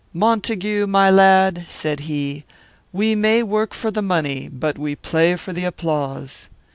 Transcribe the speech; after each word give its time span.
'Montague, 0.15 0.87
my 0.87 1.11
lad,' 1.11 1.67
said 1.69 1.99
he 2.09 2.43
'we 2.91 3.13
may 3.13 3.43
work 3.43 3.75
for 3.75 3.91
the 3.91 4.01
money, 4.01 4.49
but 4.51 4.79
we 4.79 4.95
play 4.95 5.35
for 5.35 5.53
the 5.53 5.63
applause. 5.65 6.49